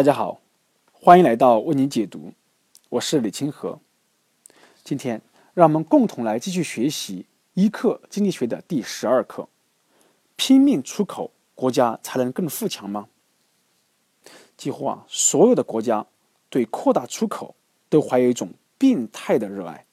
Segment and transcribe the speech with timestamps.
[0.00, 0.40] 大家好，
[0.92, 2.32] 欢迎来到为您解读，
[2.88, 3.80] 我是李清河。
[4.82, 5.20] 今天
[5.52, 9.50] 让我们共同来继续学习一课经济学的第十二课：
[10.36, 13.08] 拼命出口，国家才能更富强吗？
[14.56, 16.06] 几乎啊，所有的国家
[16.48, 17.54] 对扩大出口
[17.90, 19.84] 都怀有一种病态的热爱。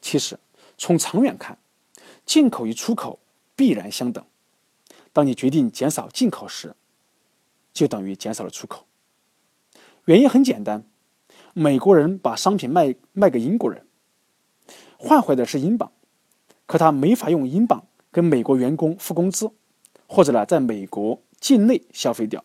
[0.00, 0.38] 其实，
[0.78, 1.58] 从长远看，
[2.24, 3.18] 进口与出口
[3.54, 4.24] 必然相等。
[5.12, 6.74] 当你决定减少进口时，
[7.74, 8.86] 就等于减少了出口。
[10.10, 10.82] 原因很简单，
[11.54, 13.86] 美国人把商品卖卖给英国人，
[14.98, 15.92] 换回的是英镑，
[16.66, 19.52] 可他没法用英镑跟美国员工付工资，
[20.08, 22.44] 或者呢，在美国境内消费掉。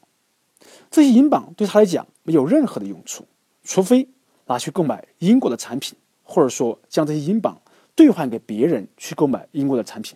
[0.92, 3.26] 这些英镑对他来讲没有任何的用处，
[3.64, 4.08] 除非
[4.46, 7.60] 拿去购买英国的产品，或者说将这些英镑
[7.96, 10.16] 兑换给别人去购买英国的产品。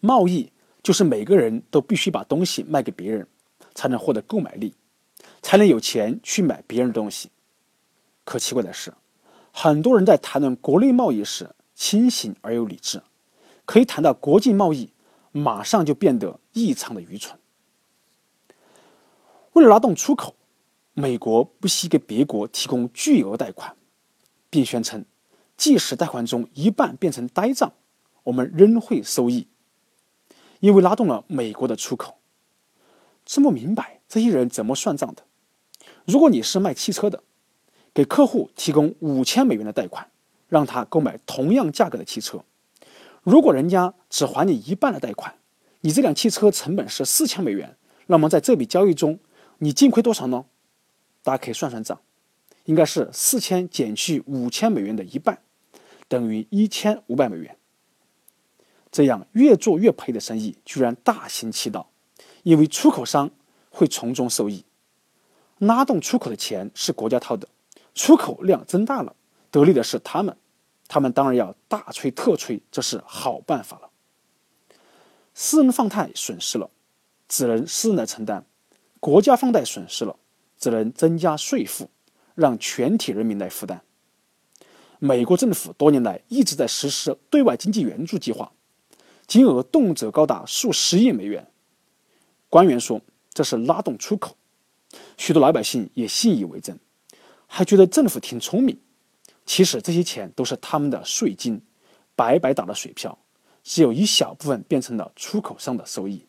[0.00, 0.52] 贸易
[0.82, 3.26] 就是每个人都必须把东西卖给别人，
[3.74, 4.74] 才能获得购买力。
[5.46, 7.30] 才能有钱去买别人的东西。
[8.24, 8.92] 可奇怪的是，
[9.52, 13.00] 很多人在谈论国内贸易时清醒而又理智，
[13.64, 14.90] 可以谈到国际贸易，
[15.30, 17.38] 马上就变得异常的愚蠢。
[19.52, 20.34] 为了拉动出口，
[20.94, 23.76] 美国不惜给别国提供巨额贷款，
[24.50, 25.04] 并宣称，
[25.56, 27.72] 即使贷款中一半变成呆账，
[28.24, 29.46] 我们仍会收益，
[30.58, 32.18] 因为拉动了美国的出口。
[33.24, 35.22] 真不明白这些人怎么算账的。
[36.06, 37.22] 如果你是卖汽车的，
[37.92, 40.08] 给客户提供五千美元的贷款，
[40.48, 42.44] 让他购买同样价格的汽车，
[43.24, 45.34] 如果人家只还你一半的贷款，
[45.80, 49.18] 你这辆汽车成本是四千美元，那么在这笔交易中，
[49.58, 50.44] 你净亏多少呢？
[51.24, 52.00] 大家可以算算账，
[52.66, 55.42] 应该是四千减去五千美元的一半，
[56.06, 57.56] 等于一千五百美元。
[58.92, 61.90] 这样越做越赔的生意，居然大行其道，
[62.44, 63.32] 因为出口商
[63.70, 64.64] 会从中受益。
[65.58, 67.48] 拉动出口的钱是国家掏的，
[67.94, 69.16] 出口量增大了，
[69.50, 70.36] 得利的是他们，
[70.86, 73.88] 他们当然要大吹特吹，这是好办法了。
[75.32, 76.70] 私人放贷损失了，
[77.28, 78.42] 只能私人来承担；
[79.00, 80.16] 国家放贷损失了，
[80.58, 81.88] 只能增加税负，
[82.34, 83.82] 让全体人民来负担。
[84.98, 88.52] 美国政府多年来一直在实施对外经济援助计划，
[89.26, 91.50] 金额动辄高达数十亿美元。
[92.48, 93.00] 官员说
[93.32, 94.36] 这是拉动出口。
[95.16, 96.78] 许多老百姓也信以为真，
[97.46, 98.78] 还觉得政府挺聪明。
[99.44, 101.62] 其实这些钱都是他们的税金，
[102.14, 103.18] 白白打了水漂，
[103.62, 106.24] 只有一小部分变成了出口商的收益。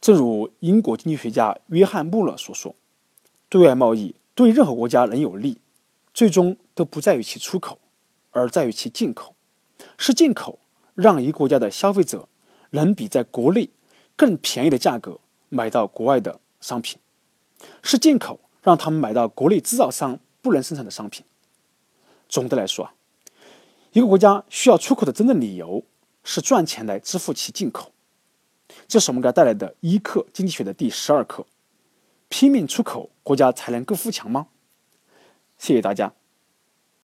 [0.00, 2.74] 正如英国经济学家约翰·穆勒所说
[3.48, 5.58] ：“对外贸易对任何国家能有利，
[6.12, 7.78] 最终都不在于其出口，
[8.30, 9.34] 而在于其进口。
[9.96, 10.58] 是进口
[10.94, 12.28] 让一个国家的消费者
[12.70, 13.70] 能比在国内
[14.16, 16.98] 更便宜的价格买到国外的商品。”
[17.82, 21.24] 是进口让他们买到国内制造商不能生产的商品。
[22.28, 22.94] 总的来说啊，
[23.92, 25.84] 一个国家需要出口的真正理由
[26.22, 27.92] 是赚钱来支付其进口。
[28.86, 31.44] 这是我们给他带来的一课经济学的第十二课：
[32.28, 34.46] 拼命出口，国家才能够富强吗？
[35.58, 36.12] 谢谢大家。